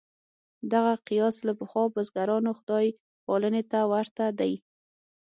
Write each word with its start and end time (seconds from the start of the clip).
دغه 0.73 0.93
قیاس 1.07 1.35
له 1.47 1.53
پخوا 1.59 1.83
بزګرانو 1.95 2.51
خدای 2.59 2.87
پالنې 3.25 3.63
ته 3.71 3.79
ورته 3.91 4.25
دی. 4.39 4.53